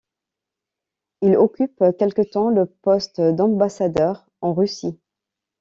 Il 1.21 1.37
occupe 1.37 1.79
quelque 1.99 2.23
temps 2.23 2.49
le 2.49 2.65
poste 2.65 3.21
d'ambassadeur 3.21 4.25
en 4.41 4.51
Russie. 4.55 4.97